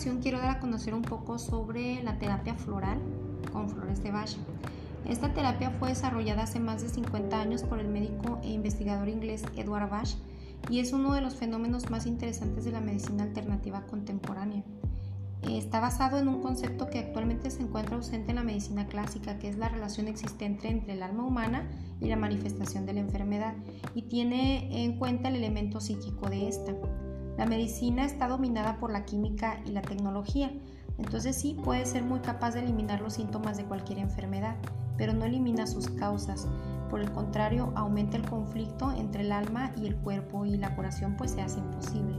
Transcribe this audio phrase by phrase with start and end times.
[0.00, 2.98] ocasión quiero dar a conocer un poco sobre la terapia floral
[3.52, 4.30] con flores de Bach.
[5.06, 9.44] Esta terapia fue desarrollada hace más de 50 años por el médico e investigador inglés
[9.56, 10.08] Edward Bach
[10.70, 14.62] y es uno de los fenómenos más interesantes de la medicina alternativa contemporánea.
[15.42, 19.50] Está basado en un concepto que actualmente se encuentra ausente en la medicina clásica, que
[19.50, 21.68] es la relación existente entre el alma humana
[22.00, 23.52] y la manifestación de la enfermedad,
[23.94, 26.72] y tiene en cuenta el elemento psíquico de esta.
[27.36, 30.52] La medicina está dominada por la química y la tecnología,
[30.98, 34.56] entonces sí puede ser muy capaz de eliminar los síntomas de cualquier enfermedad,
[34.96, 36.46] pero no elimina sus causas.
[36.90, 41.16] Por el contrario, aumenta el conflicto entre el alma y el cuerpo y la curación
[41.16, 42.16] pues se hace imposible.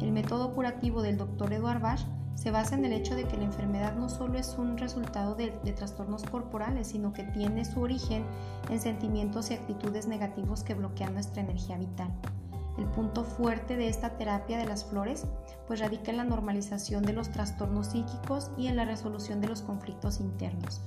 [0.00, 1.52] El método curativo del Dr.
[1.52, 2.00] Edward Bach
[2.34, 5.50] se basa en el hecho de que la enfermedad no solo es un resultado de,
[5.76, 8.24] trastornos corporales, sino que tiene su origen
[8.70, 12.10] en sentimientos y actitudes negativos que bloquean nuestra energía vital.
[12.78, 15.26] El punto fuerte de esta terapia de las flores
[15.66, 19.62] pues radica en la normalización de los trastornos psíquicos y en la resolución de los
[19.62, 20.80] conflictos internos.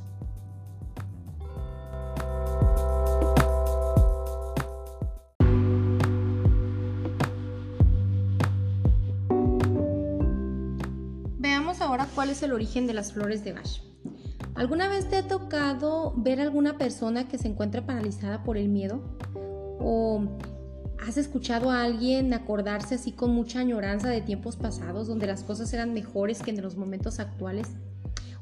[11.38, 13.82] Veamos ahora cuál es el origen de las flores de Bach.
[14.56, 18.70] ¿Alguna vez te ha tocado ver a alguna persona que se encuentra paralizada por el
[18.70, 19.02] miedo?
[19.80, 20.24] ¿O
[21.08, 25.74] ¿Has escuchado a alguien acordarse así con mucha añoranza de tiempos pasados donde las cosas
[25.74, 27.68] eran mejores que en los momentos actuales?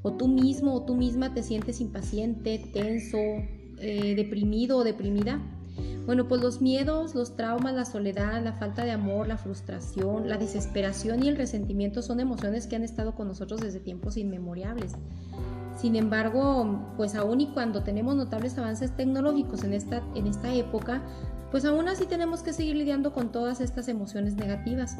[0.03, 5.39] ¿O tú mismo o tú misma te sientes impaciente, tenso, eh, deprimido o deprimida?
[6.05, 10.37] Bueno, pues los miedos, los traumas, la soledad, la falta de amor, la frustración, la
[10.37, 14.91] desesperación y el resentimiento son emociones que han estado con nosotros desde tiempos inmemoriales.
[15.81, 21.01] Sin embargo, pues aún y cuando tenemos notables avances tecnológicos en esta, en esta época,
[21.49, 24.97] pues aún así tenemos que seguir lidiando con todas estas emociones negativas.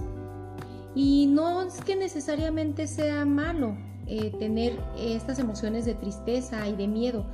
[0.96, 6.88] Y no es que necesariamente sea malo eh, tener estas emociones de tristeza y de
[6.88, 7.28] miedo,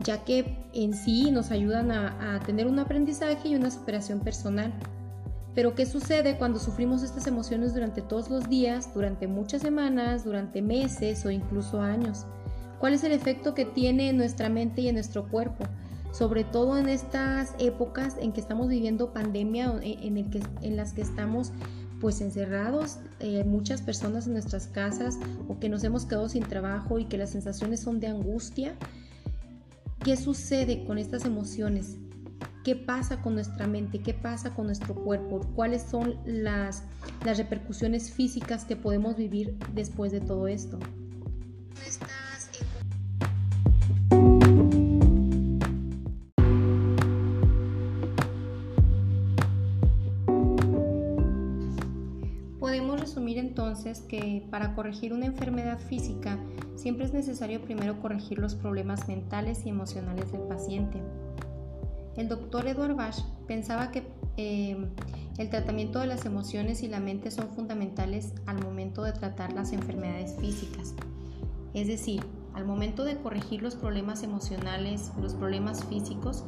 [0.00, 4.72] ya que en sí nos ayudan a, a tener un aprendizaje y una superación personal.
[5.54, 10.62] Pero ¿qué sucede cuando sufrimos estas emociones durante todos los días, durante muchas semanas, durante
[10.62, 12.24] meses o incluso años?
[12.78, 15.64] ¿Cuál es el efecto que tiene en nuestra mente y en nuestro cuerpo?
[16.14, 20.92] sobre todo en estas épocas en que estamos viviendo pandemia, en, el que, en las
[20.92, 21.50] que estamos
[22.00, 25.18] pues encerrados, eh, muchas personas en nuestras casas
[25.48, 28.76] o que nos hemos quedado sin trabajo y que las sensaciones son de angustia.
[30.04, 31.96] ¿Qué sucede con estas emociones?
[32.62, 34.00] ¿Qué pasa con nuestra mente?
[34.00, 35.40] ¿Qué pasa con nuestro cuerpo?
[35.56, 36.84] ¿Cuáles son las,
[37.24, 40.78] las repercusiones físicas que podemos vivir después de todo esto?
[52.72, 56.38] Entonces que para corregir una enfermedad física
[56.76, 61.02] siempre es necesario primero corregir los problemas mentales y emocionales del paciente.
[62.16, 63.16] El doctor Edward Bach
[63.46, 64.04] pensaba que
[64.36, 64.76] eh,
[65.38, 69.72] el tratamiento de las emociones y la mente son fundamentales al momento de tratar las
[69.72, 70.94] enfermedades físicas.
[71.74, 72.22] Es decir,
[72.54, 76.44] al momento de corregir los problemas emocionales, los problemas físicos,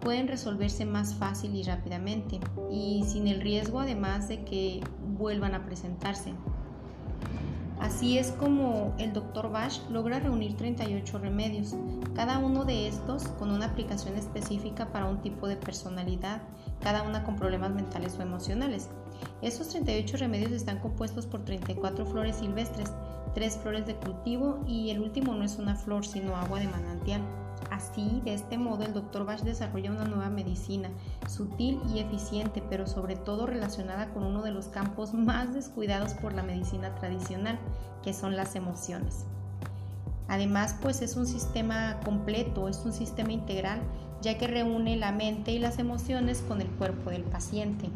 [0.00, 2.38] pueden resolverse más fácil y rápidamente
[2.70, 4.80] y sin el riesgo además de que
[5.18, 6.32] vuelvan a presentarse.
[7.80, 9.52] Así es como el Dr.
[9.52, 11.76] Bach logra reunir 38 remedios,
[12.14, 16.42] cada uno de estos con una aplicación específica para un tipo de personalidad,
[16.80, 18.88] cada una con problemas mentales o emocionales.
[19.42, 22.92] Estos 38 remedios están compuestos por 34 flores silvestres,
[23.34, 27.22] 3 flores de cultivo y el último no es una flor sino agua de manantial.
[27.70, 29.24] Así, de este modo, el Dr.
[29.24, 30.88] Bach desarrolla una nueva medicina,
[31.28, 36.32] sutil y eficiente, pero sobre todo relacionada con uno de los campos más descuidados por
[36.32, 37.58] la medicina tradicional,
[38.02, 39.24] que son las emociones.
[40.28, 43.80] Además, pues es un sistema completo, es un sistema integral,
[44.22, 47.88] ya que reúne la mente y las emociones con el cuerpo del paciente.